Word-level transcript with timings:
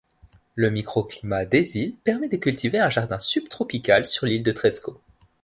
Le 0.55 0.71
microclimat 0.71 1.45
des 1.45 1.77
îles 1.77 1.93
permet 1.95 2.27
de 2.27 2.35
cultiver 2.37 2.79
un 2.79 2.89
jardin 2.89 3.19
subtropical 3.19 4.07
sur 4.07 4.25
l'ile 4.25 4.41
de 4.41 4.51
Tresco. 4.51 4.99